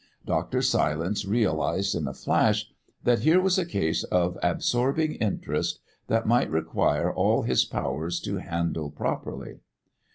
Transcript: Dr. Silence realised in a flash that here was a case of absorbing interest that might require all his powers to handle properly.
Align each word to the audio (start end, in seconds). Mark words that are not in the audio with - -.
Dr. 0.25 0.63
Silence 0.63 1.25
realised 1.25 1.93
in 1.93 2.07
a 2.07 2.13
flash 2.15 2.67
that 3.03 3.19
here 3.19 3.39
was 3.39 3.59
a 3.59 3.67
case 3.67 4.03
of 4.05 4.35
absorbing 4.41 5.13
interest 5.13 5.79
that 6.07 6.25
might 6.25 6.49
require 6.49 7.13
all 7.13 7.43
his 7.43 7.65
powers 7.65 8.19
to 8.21 8.37
handle 8.37 8.89
properly. 8.89 9.59